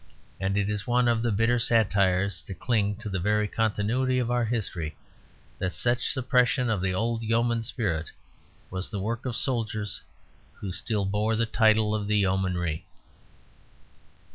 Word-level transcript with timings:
And 0.39 0.57
it 0.57 0.67
is 0.67 0.87
one 0.87 1.07
of 1.07 1.21
the 1.21 1.31
bitter 1.31 1.59
satires 1.59 2.41
that 2.47 2.57
cling 2.57 2.95
to 2.95 3.07
the 3.07 3.19
very 3.19 3.47
continuity 3.47 4.17
of 4.17 4.31
our 4.31 4.45
history, 4.45 4.97
that 5.59 5.73
such 5.73 6.07
suppression 6.09 6.71
of 6.71 6.81
the 6.81 6.91
old 6.91 7.21
yeoman 7.21 7.61
spirit 7.61 8.09
was 8.71 8.89
the 8.89 8.99
work 8.99 9.27
of 9.27 9.35
soldiers 9.35 10.01
who 10.53 10.71
still 10.71 11.05
bore 11.05 11.35
the 11.35 11.45
title 11.45 11.93
of 11.93 12.07
the 12.07 12.17
Yeomanry. 12.17 12.83